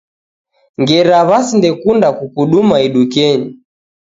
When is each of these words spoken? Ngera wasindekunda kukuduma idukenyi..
Ngera 0.81 1.17
wasindekunda 1.29 2.07
kukuduma 2.17 2.75
idukenyi.. 2.87 3.49